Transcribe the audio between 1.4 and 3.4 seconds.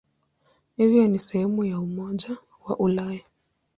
ya Umoja wa Ulaya.